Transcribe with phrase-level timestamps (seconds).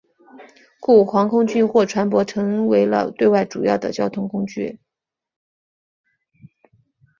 [0.79, 4.79] 故航空器或船舶成为了对外主要的交通工具。